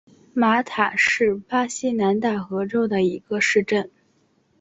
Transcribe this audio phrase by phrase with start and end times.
[0.33, 3.91] 马塔是巴西南大河州的一个市镇。